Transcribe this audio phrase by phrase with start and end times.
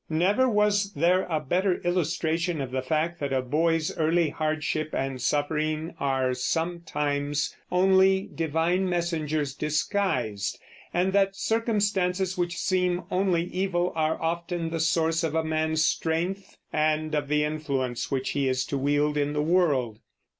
[0.09, 5.21] Never was there a better illustration of the fact that a boy's early hardship and
[5.21, 10.59] suffering are sometimes only divine messengers disguised,
[10.91, 16.57] and that circumstances which seem only evil are often the source of a man's strength
[16.73, 19.99] and of the influence which he is to wield in the world.